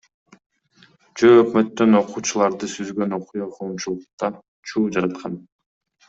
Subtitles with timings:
[1.19, 4.27] Жөө өтмөктөн окуучуларды сүзгөн окуя коомчулукта
[4.71, 5.37] чуу жараткан.